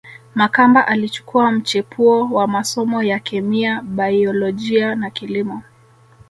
[0.35, 5.63] Makamba alichukua mchepuo wa masomo ya kemia baiolojia na kilimo